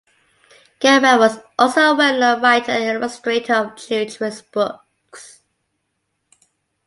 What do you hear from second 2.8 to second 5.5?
illustrator of children's books.